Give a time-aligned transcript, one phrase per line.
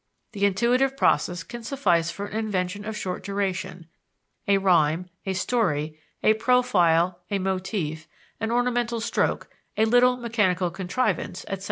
[0.31, 3.85] The intuitive process can suffice for an invention of short duration:
[4.47, 8.07] a rhyme, a story, a profile, a motif,
[8.39, 11.59] an ornamental stroke, a little mechanical contrivance, etc.